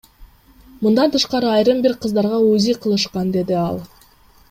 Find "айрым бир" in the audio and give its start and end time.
1.57-1.95